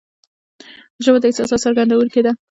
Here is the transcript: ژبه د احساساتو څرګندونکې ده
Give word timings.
ژبه 1.03 1.17
د 1.19 1.23
احساساتو 1.29 1.63
څرګندونکې 1.65 2.21
ده 2.25 2.31